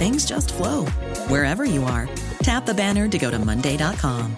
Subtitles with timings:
[0.00, 0.86] things just flow
[1.28, 2.08] wherever you are.
[2.42, 4.34] Tap the banner to go to Monday.com.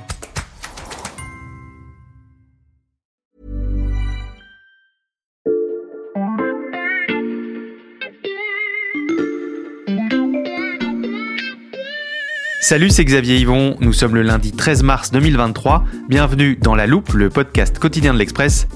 [12.61, 13.77] Salut, c'est Xavier Yvon.
[13.81, 15.85] Nous sommes le lundi 13 mars 2023.
[16.09, 18.67] Bienvenue dans La Loupe, le podcast quotidien de l'Express.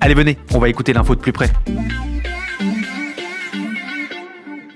[0.00, 1.50] Allez, venez, on va écouter l'info de plus près.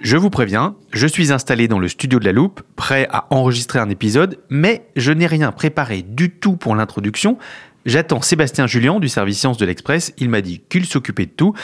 [0.06, 3.80] Je vous préviens, je suis installé dans le studio de la loupe, prêt à enregistrer
[3.80, 7.38] un épisode, mais je n'ai rien préparé du tout pour l'introduction.
[7.86, 11.54] J'attends Sébastien Julien du service Sciences de l'Express, il m'a dit qu'il s'occupait de tout.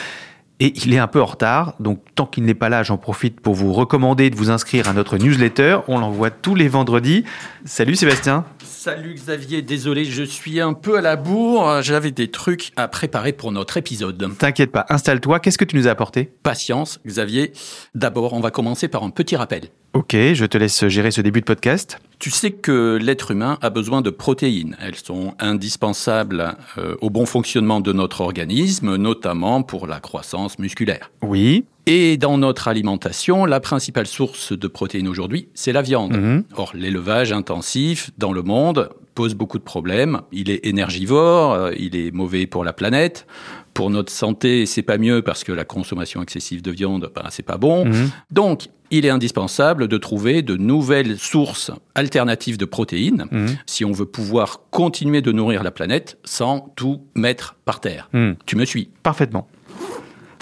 [0.63, 3.41] Et il est un peu en retard, donc tant qu'il n'est pas là, j'en profite
[3.41, 5.79] pour vous recommander de vous inscrire à notre newsletter.
[5.89, 7.25] On l'envoie tous les vendredis.
[7.65, 8.45] Salut Sébastien.
[8.63, 11.81] Salut Xavier, désolé, je suis un peu à la bourre.
[11.81, 14.37] J'avais des trucs à préparer pour notre épisode.
[14.37, 15.41] T'inquiète pas, installe-toi.
[15.41, 16.31] Qu'est-ce que tu nous as apporté?
[16.43, 17.51] Patience, Xavier.
[17.93, 19.63] D'abord, on va commencer par un petit rappel.
[19.93, 21.99] Ok, je te laisse gérer ce début de podcast.
[22.17, 24.75] Tu sais que l'être humain a besoin de protéines.
[24.81, 31.11] Elles sont indispensables euh, au bon fonctionnement de notre organisme, notamment pour la croissance musculaire.
[31.21, 31.65] Oui.
[31.85, 36.15] Et dans notre alimentation, la principale source de protéines aujourd'hui, c'est la viande.
[36.15, 36.43] Mhm.
[36.55, 40.21] Or, l'élevage intensif dans le monde pose beaucoup de problèmes.
[40.31, 43.27] Il est énergivore, euh, il est mauvais pour la planète.
[43.73, 47.43] Pour notre santé, c'est pas mieux parce que la consommation excessive de viande, ben, c'est
[47.45, 47.85] pas bon.
[47.85, 48.09] Mhm.
[48.31, 53.57] Donc, il est indispensable de trouver de nouvelles sources alternatives de protéines Mhm.
[53.65, 58.09] si on veut pouvoir continuer de nourrir la planète sans tout mettre par terre.
[58.45, 59.47] Tu me suis Parfaitement.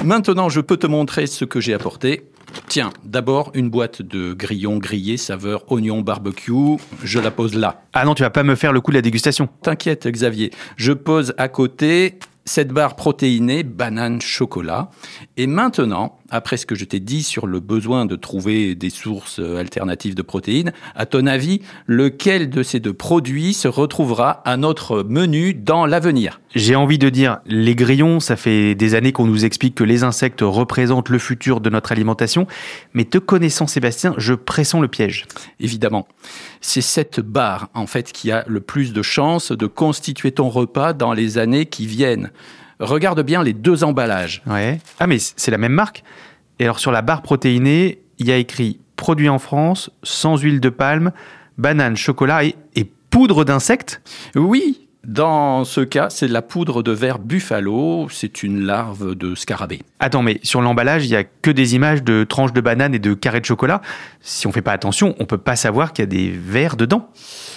[0.03, 2.23] Maintenant, je peux te montrer ce que j'ai apporté.
[2.67, 6.77] Tiens, d'abord une boîte de grillons grillés saveur oignon barbecue.
[7.03, 7.83] Je la pose là.
[7.93, 9.47] Ah non, tu vas pas me faire le coup de la dégustation.
[9.61, 10.51] T'inquiète, Xavier.
[10.75, 14.89] Je pose à côté cette barre protéinée banane chocolat.
[15.37, 19.39] Et maintenant, après ce que je t'ai dit sur le besoin de trouver des sources
[19.39, 24.57] euh, alternatives de protéines, à ton avis, lequel de ces deux produits se retrouvera à
[24.57, 26.39] notre menu dans l'avenir?
[26.55, 30.03] J'ai envie de dire, les grillons, ça fait des années qu'on nous explique que les
[30.03, 32.47] insectes représentent le futur de notre alimentation,
[32.93, 35.25] mais te connaissant Sébastien, je pressens le piège.
[35.59, 36.07] évidemment.
[36.61, 40.93] C'est cette barre, en fait, qui a le plus de chances de constituer ton repas
[40.93, 42.31] dans les années qui viennent.
[42.81, 44.41] Regarde bien les deux emballages.
[44.45, 44.79] Ouais.
[44.99, 46.03] Ah mais c'est la même marque
[46.59, 50.59] Et alors sur la barre protéinée, il y a écrit produit en France, sans huile
[50.59, 51.11] de palme,
[51.57, 54.01] banane, chocolat et, et poudre d'insectes?
[54.35, 59.33] Oui, dans ce cas, c'est de la poudre de verre buffalo, c'est une larve de
[59.33, 59.79] scarabée.
[59.99, 62.99] Attends, mais sur l'emballage, il y a que des images de tranches de banane et
[62.99, 63.81] de carrés de chocolat.
[64.21, 67.09] Si on fait pas attention, on peut pas savoir qu'il y a des vers dedans.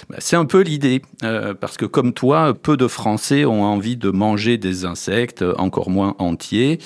[0.08, 3.96] Bah, C'est un peu l'idée, euh, parce que comme toi, peu de Français ont envie
[3.96, 6.78] de manger des insectes, encore moins entiers.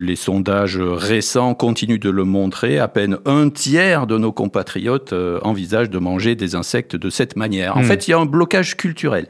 [0.00, 2.78] Les sondages récents continuent de le montrer.
[2.78, 7.36] À peine un tiers de nos compatriotes euh, envisagent de manger des insectes de cette
[7.36, 7.76] manière.
[7.78, 7.84] En Hmm.
[7.84, 9.28] fait, il y a un blocage culturel.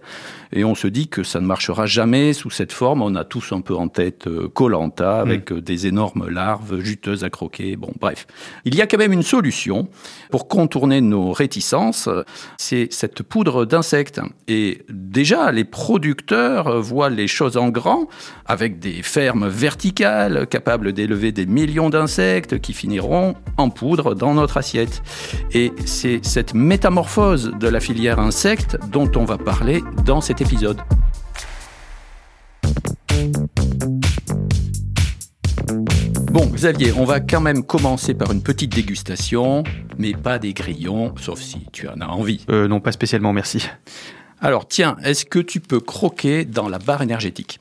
[0.57, 3.03] Et on se dit que ça ne marchera jamais sous cette forme.
[3.03, 7.31] On a tous un peu en tête Colanta avec euh, des énormes larves juteuses à
[7.31, 7.75] croquer.
[7.75, 8.29] Bon, bref.
[8.65, 9.89] Il y a quand même une solution
[10.31, 12.09] pour contourner nos réticences.
[12.57, 14.21] C'est cette poudre d'insectes.
[14.47, 18.07] Et déjà, les producteurs euh, voient les choses en grand
[18.47, 24.57] avec des fermes verticales capables d'élever des millions d'insectes qui finiront en poudre dans notre
[24.59, 25.03] assiette.
[25.53, 30.81] Et c'est cette métamorphose de la filière insecte dont on va parler dans cet épisode.
[36.31, 39.65] Bon, Xavier, on va quand même commencer par une petite dégustation,
[39.99, 42.45] mais pas des grillons, sauf si tu en as envie.
[42.51, 43.69] Euh, non, pas spécialement, merci.
[44.41, 47.61] Alors, tiens, est-ce que tu peux croquer dans la barre énergétique?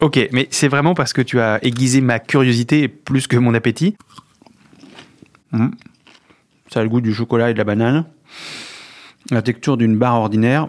[0.00, 3.96] Ok, mais c'est vraiment parce que tu as aiguisé ma curiosité plus que mon appétit.
[5.52, 5.70] Hmm.
[6.72, 8.06] Ça a le goût du chocolat et de la banane.
[9.30, 10.68] La texture d'une barre ordinaire.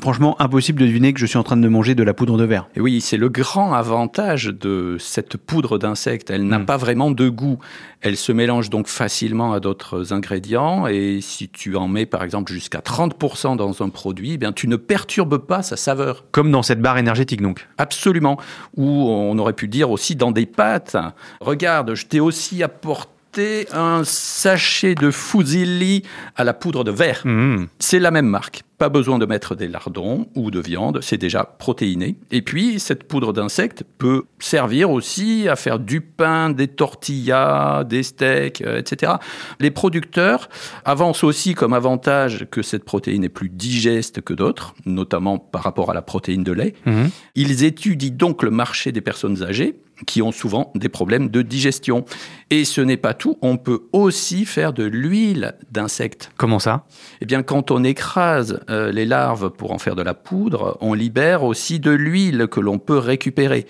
[0.00, 2.44] Franchement, impossible de deviner que je suis en train de manger de la poudre de
[2.44, 2.68] verre.
[2.74, 6.30] Et oui, c'est le grand avantage de cette poudre d'insectes.
[6.30, 6.66] Elle n'a Mm.
[6.66, 7.58] pas vraiment de goût.
[8.00, 10.86] Elle se mélange donc facilement à d'autres ingrédients.
[10.86, 14.68] Et si tu en mets par exemple jusqu'à 30% dans un produit, eh bien tu
[14.68, 16.24] ne perturbes pas sa saveur.
[16.32, 17.68] Comme dans cette barre énergétique, donc.
[17.78, 18.38] Absolument.
[18.76, 20.96] Ou on aurait pu dire aussi dans des pâtes.
[21.40, 26.02] Regarde, je t'ai aussi apporté un sachet de fusilli
[26.36, 27.20] à la poudre de verre.
[27.24, 27.66] Mmh.
[27.78, 28.62] C'est la même marque.
[28.80, 32.16] Pas besoin de mettre des lardons ou de viande, c'est déjà protéiné.
[32.30, 38.02] Et puis, cette poudre d'insectes peut servir aussi à faire du pain, des tortillas, des
[38.02, 39.12] steaks, euh, etc.
[39.58, 40.48] Les producteurs
[40.86, 45.90] avancent aussi comme avantage que cette protéine est plus digeste que d'autres, notamment par rapport
[45.90, 46.72] à la protéine de lait.
[46.86, 47.08] Mmh.
[47.34, 52.04] Ils étudient donc le marché des personnes âgées qui ont souvent des problèmes de digestion.
[52.50, 56.32] Et ce n'est pas tout, on peut aussi faire de l'huile d'insectes.
[56.36, 56.86] Comment ça?
[57.20, 60.94] Eh bien, quand on écrase euh, les larves pour en faire de la poudre, on
[60.94, 63.66] libère aussi de l'huile que l'on peut récupérer.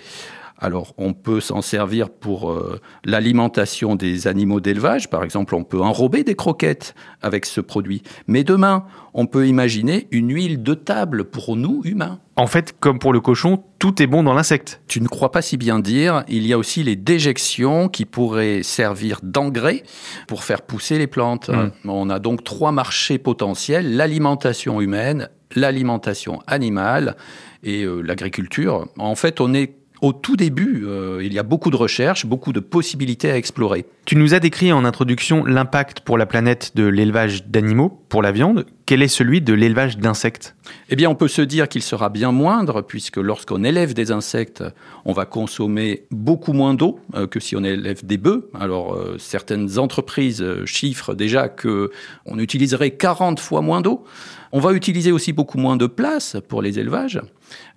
[0.63, 5.09] Alors, on peut s'en servir pour euh, l'alimentation des animaux d'élevage.
[5.09, 6.93] Par exemple, on peut enrober des croquettes
[7.23, 8.03] avec ce produit.
[8.27, 8.85] Mais demain,
[9.15, 12.19] on peut imaginer une huile de table pour nous, humains.
[12.35, 14.81] En fait, comme pour le cochon, tout est bon dans l'insecte.
[14.87, 18.61] Tu ne crois pas si bien dire, il y a aussi les déjections qui pourraient
[18.61, 19.81] servir d'engrais
[20.27, 21.49] pour faire pousser les plantes.
[21.49, 21.89] Mm.
[21.89, 27.15] On a donc trois marchés potentiels, l'alimentation humaine, l'alimentation animale
[27.63, 28.87] et euh, l'agriculture.
[28.97, 32.53] En fait, on est au tout début, euh, il y a beaucoup de recherches, beaucoup
[32.53, 33.85] de possibilités à explorer.
[34.05, 38.31] Tu nous as décrit en introduction l'impact pour la planète de l'élevage d'animaux pour la
[38.31, 38.65] viande.
[38.87, 40.55] Quel est celui de l'élevage d'insectes?
[40.89, 44.63] Eh bien, on peut se dire qu'il sera bien moindre, puisque lorsqu'on élève des insectes,
[45.05, 48.49] on va consommer beaucoup moins d'eau euh, que si on élève des bœufs.
[48.59, 51.91] Alors, euh, certaines entreprises chiffrent déjà que
[52.25, 54.03] on utiliserait 40 fois moins d'eau.
[54.51, 57.21] On va utiliser aussi beaucoup moins de place pour les élevages.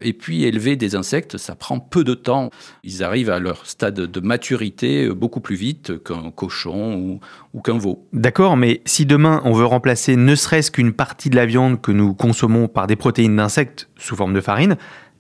[0.01, 2.51] Et puis, élever des insectes, ça prend peu de temps.
[2.83, 7.21] Ils arrivent à leur stade de maturité euh, beaucoup plus vite qu'un cochon ou,
[7.53, 8.07] ou qu'un veau.
[8.13, 11.93] D'accord, mais si demain on veut remplacer ne serait-ce qu'une partie de la viande que
[11.93, 14.77] nous consommons par des protéines d'insectes sous forme de farine,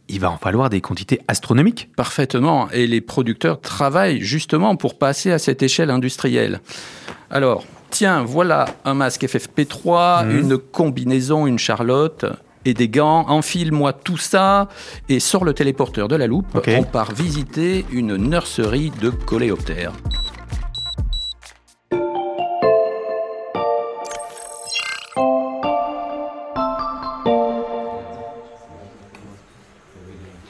[0.08, 1.88] il va en falloir des quantités astronomiques.
[1.96, 2.70] Parfaitement.
[2.72, 6.60] Et les producteurs travaillent justement pour passer à cette échelle industrielle.
[7.30, 10.38] Alors, tiens, voilà un masque FFP3, Mhm.
[10.40, 12.26] une combinaison, une charlotte
[12.64, 13.26] et des gants.
[13.28, 14.68] Enfile-moi tout ça
[15.08, 16.58] et sors le téléporteur de la loupe.
[16.66, 19.92] On part visiter une nurserie de coléoptères.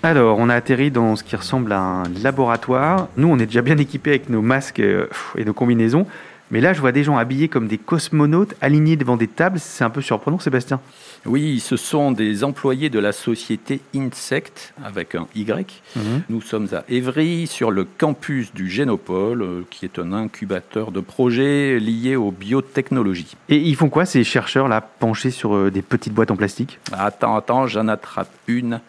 [0.04, 3.08] Alors, on a atterri dans ce qui ressemble à un laboratoire.
[3.16, 5.08] Nous, on est déjà bien équipés avec nos masques euh,
[5.38, 6.06] et nos combinaisons.
[6.50, 9.58] Mais là, je vois des gens habillés comme des cosmonautes, alignés devant des tables.
[9.58, 10.80] C'est un peu surprenant, Sébastien.
[11.26, 15.82] Oui, ce sont des employés de la société Insect avec un Y.
[16.28, 21.00] Nous sommes à Évry, sur le campus du Génopole, euh, qui est un incubateur de
[21.00, 23.36] projets liés aux biotechnologies.
[23.48, 26.78] Et ils font quoi, ces chercheurs-là, penchés sur euh, des petites boîtes en plastique?
[26.92, 28.80] Attends, attends, j'en attrape une.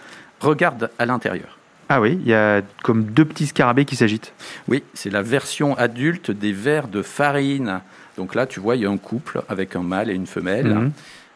[0.42, 1.58] Regarde à l'intérieur.
[1.90, 4.34] Ah oui, il y a comme deux petits scarabées qui s'agitent.
[4.68, 7.82] Oui, c'est la version adulte des vers de farine.
[8.18, 10.68] Donc là, tu vois, il y a un couple avec un mâle et une femelle.
[10.68, 10.92] Mhm.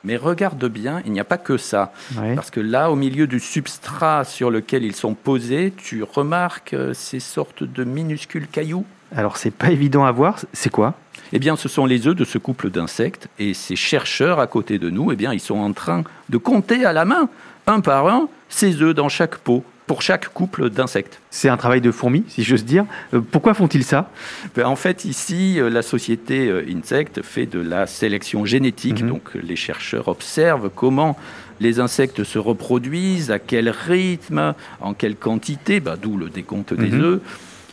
[0.05, 1.91] Mais regarde bien, il n'y a pas que ça.
[2.17, 2.33] Ouais.
[2.33, 6.93] Parce que là, au milieu du substrat sur lequel ils sont posés, tu remarques euh,
[6.93, 8.85] ces sortes de minuscules cailloux.
[9.13, 10.39] Alors, c'est pas évident à voir.
[10.53, 10.95] C'est quoi?
[11.33, 13.27] Eh bien, ce sont les œufs de ce couple d'insectes.
[13.39, 16.85] Et ces chercheurs à côté de nous, eh bien, ils sont en train de compter
[16.85, 17.29] à la main,
[17.67, 21.19] un par un, ces œufs dans chaque pot, pour chaque couple d'insectes.
[21.31, 22.85] C'est un travail de fourmi, si j'ose dire.
[23.15, 24.11] Euh, pourquoi font-ils ça?
[24.55, 29.01] Ben, En fait, ici, euh, la société euh, Insect fait de la sélection génétique.
[29.01, 29.09] Mhm.
[29.09, 31.17] Donc, les chercheurs observent comment
[31.59, 36.91] les insectes se reproduisent, à quel rythme, en quelle quantité, ben, d'où le décompte des
[36.91, 37.01] Mhm.
[37.01, 37.21] œufs.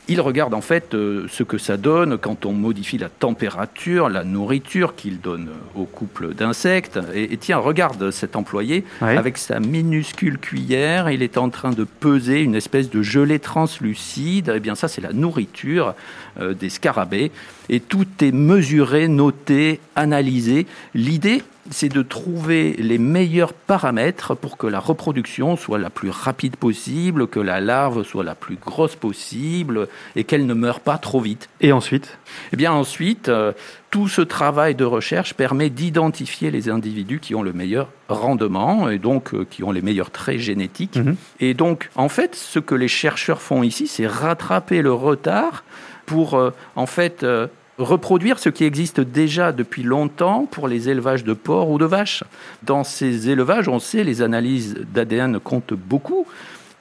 [0.09, 4.23] Ils regardent en fait euh, ce que ça donne quand on modifie la température, la
[4.23, 6.99] nourriture qu'ils donnent au couple d'insectes.
[7.13, 9.17] Et, et tiens, regarde cet employé Ouais.
[9.17, 14.53] avec sa minuscule cuillère, il est en train de peser une espèce de gelée translucide.
[14.55, 15.95] Eh bien, ça, c'est la nourriture
[16.41, 17.33] euh, des scarabées.
[17.69, 20.67] Et tout est mesuré, noté, analysé.
[20.95, 26.57] L'idée, c'est de trouver les meilleurs paramètres pour que la reproduction soit la plus rapide
[26.57, 31.21] possible, que la larve soit la plus grosse possible et qu'elle ne meure pas trop
[31.21, 31.49] vite.
[31.61, 32.19] Et ensuite?
[32.53, 33.53] Eh bien ensuite, euh,
[33.91, 38.99] tout ce travail de recherche permet d'identifier les individus qui ont le meilleur rendement et
[38.99, 40.97] donc euh, qui ont les meilleurs traits génétiques.
[40.97, 41.17] Mhm.
[41.41, 45.65] Et donc, en fait, ce que les chercheurs font ici, c'est rattraper le retard
[46.05, 47.25] pour, euh, en fait,
[47.79, 52.25] reproduire ce qui existe déjà depuis longtemps pour les élevages de porcs ou de vaches.
[52.63, 56.27] Dans ces élevages, on sait, les analyses d'ADN comptent beaucoup.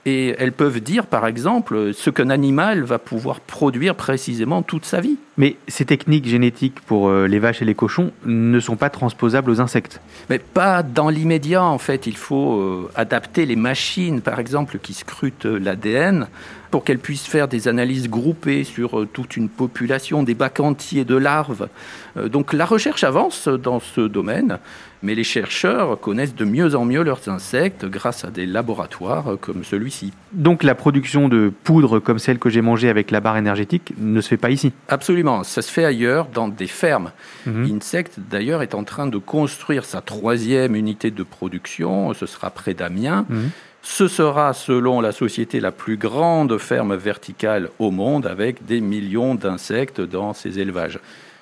[0.08, 5.02] Et elles peuvent dire, par exemple, ce qu'un animal va pouvoir produire précisément toute sa
[5.02, 5.18] vie.
[5.38, 9.50] Mais ces techniques génétiques pour euh, les vaches et les cochons ne sont pas transposables
[9.50, 10.00] aux insectes.
[10.30, 12.06] Mais pas dans l'immédiat, en fait.
[12.06, 16.28] Il faut euh, adapter les machines, par exemple, qui scrutent l'ADN
[16.76, 21.06] pour qu'elles puissent faire des analyses groupées sur euh, toute une population, des bacs entiers
[21.06, 21.70] de larves.
[22.18, 24.60] donc la recherche avance dans ce domaine
[25.06, 29.64] mais les chercheurs connaissent de mieux en mieux leurs insectes grâce à des laboratoires comme
[29.64, 30.12] celui-ci.
[30.34, 34.20] Donc la production de poudre comme celle que j'ai mangée avec la barre énergétique ne
[34.20, 37.12] se fait pas ici Absolument, ça se fait ailleurs, dans des fermes.
[37.46, 37.78] Mhm.
[37.78, 42.74] Insect d'ailleurs est en train de construire sa troisième unité de production, ce sera près
[42.74, 43.26] d'Amiens.
[43.30, 43.50] Mhm.
[43.88, 49.36] Ce sera, selon la société, la plus grande ferme verticale au monde avec des millions
[49.36, 51.00] d'insectes dans ses élevages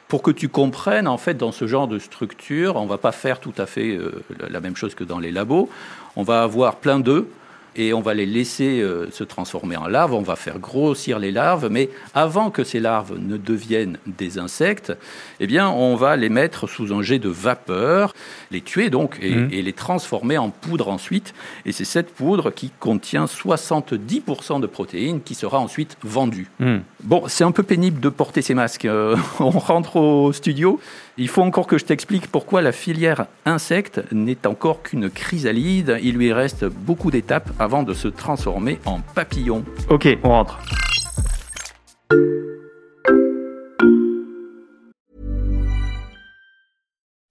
[0.09, 3.13] pour que tu comprennes, en fait, dans ce genre de structure, on ne va pas
[3.13, 4.11] faire tout à fait euh,
[4.49, 5.69] la même chose que dans les labos.
[6.17, 7.25] On va avoir plein d'œufs
[7.75, 11.31] et on va les laisser euh, se transformer en larves, on va faire grossir les
[11.31, 14.93] larves, mais avant que ces larves ne deviennent des insectes,
[15.39, 18.13] eh bien, on va les mettre sous un jet de vapeur,
[18.51, 19.49] les tuer donc, et, mmh.
[19.49, 21.33] les transformer en poudre ensuite.
[21.65, 26.49] Et c'est cette poudre qui contient 70% de protéines qui sera ensuite vendue.
[26.59, 26.77] Mmh.
[27.03, 28.85] Bon, c'est un peu pénible de porter ces masques.
[28.85, 30.79] Euh, on rentre au studio.
[31.17, 35.99] Il faut encore que je t'explique pourquoi la filière insecte n'est encore qu'une chrysalide.
[36.01, 39.65] Il lui reste beaucoup d'étapes avant de se transformer en papillon.
[39.89, 40.59] Ok, on rentre.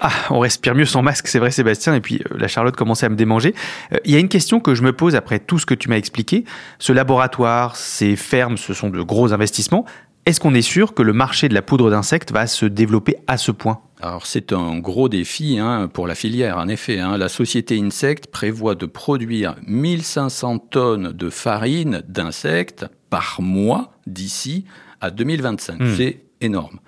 [0.00, 3.06] Ah, on respire mieux sans masque, c'est vrai Sébastien, et puis euh, la Charlotte commençait
[3.06, 3.54] à me démanger.
[3.92, 5.88] Euh, il y a une question que je me pose après tout ce que tu
[5.88, 6.44] m'as expliqué.
[6.78, 9.84] Ce laboratoire, ces fermes, ce sont de gros investissements.
[10.26, 13.36] Est-ce qu'on est sûr que le marché de la poudre d'insectes va se développer à
[13.36, 13.80] ce point?
[14.00, 16.98] Alors c'est un gros défi hein, pour la filière, en effet.
[16.98, 17.18] Hein.
[17.18, 24.64] La société Insect prévoit de produire 1500 tonnes de farine d'insectes par mois d'ici
[25.00, 25.80] à 2025.
[25.80, 25.94] Hmm.
[25.96, 26.80] C'est énorme.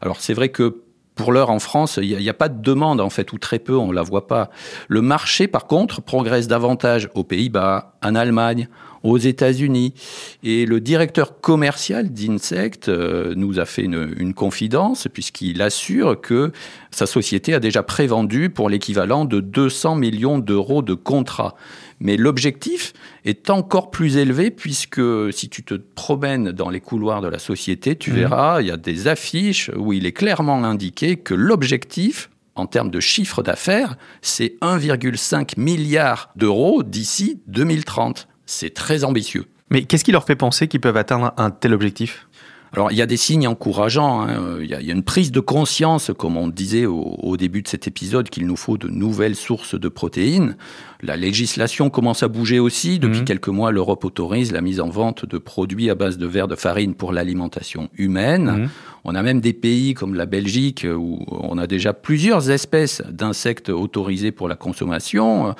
[0.00, 0.82] Alors c'est vrai que
[1.18, 3.76] pour l'heure en France, il n'y a, pas de demande en fait, ou très peu,
[3.76, 4.50] on ne la voit pas.
[4.86, 8.68] Le marché, par contre, progresse davantage aux Pays-Bas, en Allemagne,
[9.02, 9.94] aux États-Unis.
[10.42, 16.52] Et le directeur commercial d'Insect euh, nous a fait une, une confidence puisqu'il assure que
[16.90, 21.54] sa société a déjà prévendu pour l'équivalent de 200 millions d'euros de contrats.
[22.00, 22.92] Mais l'objectif
[23.24, 25.00] est encore plus élevé puisque
[25.32, 28.14] si tu te promènes dans les couloirs de la société, tu mmh.
[28.14, 32.90] verras, il y a des affiches où il est clairement indiqué que l'objectif en termes
[32.90, 38.28] de chiffre d'affaires, c'est 1,5 milliard d'euros d'ici 2030.
[38.48, 39.44] C'est très ambitieux.
[39.70, 42.26] Mais qu'est-ce qui leur fait penser qu'ils peuvent atteindre un tel objectif?
[42.72, 44.22] Alors, il y a des signes encourageants.
[44.22, 44.58] Hein.
[44.60, 48.30] Il, y a, une prise de conscience, comme on disait au, début de cet épisode,
[48.30, 50.56] qu'il nous faut de nouvelles sources de protéines.
[51.02, 52.98] La législation commence à bouger aussi.
[52.98, 53.24] Depuis mmh.
[53.24, 56.56] quelques mois, l'Europe autorise la mise en vente de produits à base de verre de
[56.56, 58.44] farine pour l'alimentation humaine.
[58.44, 58.68] Mmh.
[59.04, 63.68] On a même des pays comme la Belgique où on a déjà plusieurs espèces d'insectes
[63.68, 65.54] autorisées pour la consommation.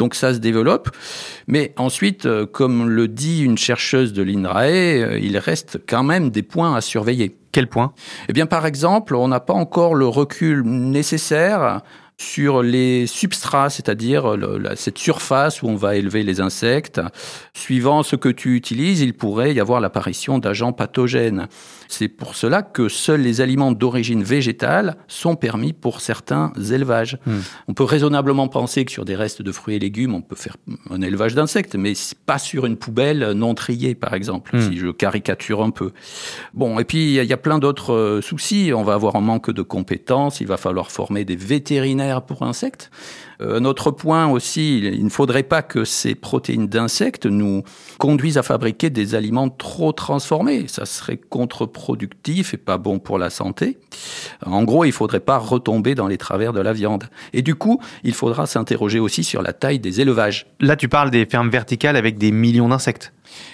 [0.00, 0.88] Donc ça se développe.
[1.46, 6.30] Mais ensuite, euh, comme le dit une chercheuse de l'INRAE, euh, il reste quand même
[6.30, 7.36] des points à surveiller.
[7.52, 7.92] Quel point
[8.30, 11.82] Eh bien, par exemple, on n'a pas encore le recul nécessaire
[12.20, 14.36] sur les substrats, c'est-à-dire
[14.76, 17.00] cette surface où on va élever les insectes.
[17.54, 21.48] Suivant ce que tu utilises, il pourrait y avoir l'apparition d'agents pathogènes.
[21.88, 27.18] C'est pour cela que seuls les aliments d'origine végétale sont permis pour certains élevages.
[27.24, 27.38] Hmm.
[27.68, 30.58] On peut raisonnablement penser que sur des restes de fruits et légumes, on peut faire
[30.90, 31.94] un élevage d'insectes, mais
[32.26, 34.60] pas sur une poubelle non triée, par exemple, hmm.
[34.60, 35.92] si je caricature un peu.
[36.52, 38.72] Bon, et puis il y a plein d'autres euh, soucis.
[38.74, 42.90] On va avoir un manque de compétences, il va falloir former des vétérinaires pour insectes.
[43.40, 47.62] Euh, un autre point aussi, il ne faudrait pas que ces protéines d'insectes nous
[47.98, 50.66] conduisent à fabriquer des aliments trop transformés.
[50.66, 53.78] Ça serait contre-productif et pas bon pour la santé.
[54.44, 57.04] En gros, il ne faudrait pas retomber dans les travers de la viande.
[57.32, 60.46] Et du coup, il faudra s'interroger aussi sur la taille des élevages.
[60.60, 63.12] Là, tu parles des fermes verticales avec des millions d'insectes.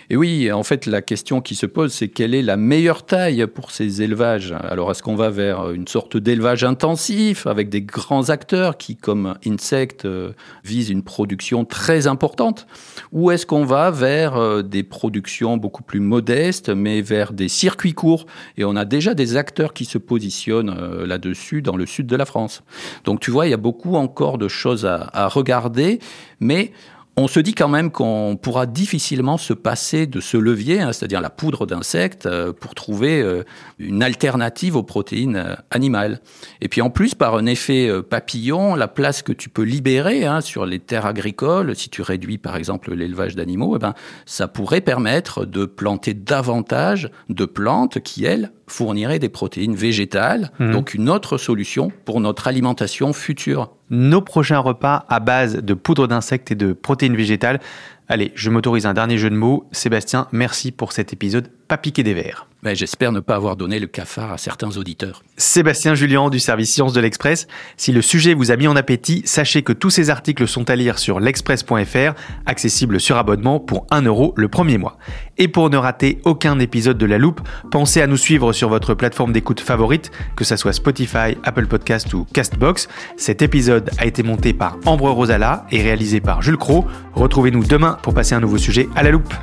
[0.09, 3.47] Et oui, en fait, la question qui se pose, c'est quelle est la meilleure taille
[3.47, 4.55] pour ces élevages?
[4.61, 8.46] Alors, est-ce qu'on va vers une sorte d'élevage intensif avec des grands acteurs
[8.79, 10.33] qui, comme Insect, euh,
[10.65, 12.67] visent une production très importante
[13.13, 17.95] Ou est-ce qu'on va vers euh, des productions beaucoup plus modestes, mais vers des circuits
[17.95, 18.27] courts
[18.57, 22.17] Et on a déjà des acteurs qui se positionnent euh, là-dessus dans le sud de
[22.17, 22.63] la France.
[23.05, 25.99] Donc, tu vois, il y a beaucoup encore de choses à, à regarder,
[26.41, 26.73] mais
[27.19, 31.23] on se dit quand même qu'on pourra difficilement se passer de ce levier, hein, c'est-à-dire
[31.23, 33.43] la poudre d'insectes, euh, pour trouver euh,
[33.79, 36.21] une alternative aux protéines euh, animales.
[36.61, 40.43] Et puis en plus, par un effet papillon, la place que tu peux libérer hein,
[40.43, 43.95] sur les terres agricoles, si tu réduis par exemple l'élevage d'animaux, eh ben,
[44.27, 50.73] ça pourrait permettre de planter davantage de plantes qui, elles, fourniraient des protéines végétales, mmh.
[50.73, 56.07] donc une autre solution pour notre alimentation future nos prochains repas à base de poudre
[56.07, 57.61] d'insectes et de protéines végétales.
[58.09, 59.69] Allez, je m'autorise un dernier jeu de mots.
[59.73, 62.47] Sébastien, merci pour cet épisode pas piqué des verres.
[62.75, 65.23] J'espère ne pas avoir donné le cafard à certains auditeurs.
[65.37, 67.47] Sébastien Julien du service Sciences de l'Express.
[67.77, 70.77] Si le sujet vous a mis en appétit, sachez que tous ces articles sont à
[70.77, 72.15] lire sur l'express.fr,
[72.47, 74.99] accessible sur abonnement pour 1 euro le premier mois.
[75.39, 78.95] Et pour ne rater aucun épisode de La Loupe, pensez à nous suivre sur votre
[78.95, 82.89] plateforme d'écoute favorite, que ce soit Spotify, Apple Podcast ou Castbox.
[83.17, 86.87] Cet épisode a été monté par Ambre Rosala et réalisé par Jules Cro.
[87.15, 89.35] Retrouvez-nous demain pour passer un nouveau sujet à La Loupe.